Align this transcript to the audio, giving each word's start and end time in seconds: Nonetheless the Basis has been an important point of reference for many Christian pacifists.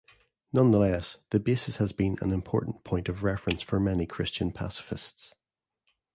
Nonetheless 0.51 1.19
the 1.29 1.39
Basis 1.39 1.77
has 1.77 1.91
been 1.91 2.17
an 2.21 2.31
important 2.31 2.83
point 2.83 3.07
of 3.07 3.21
reference 3.23 3.61
for 3.61 3.79
many 3.79 4.07
Christian 4.07 4.51
pacifists. 4.51 5.35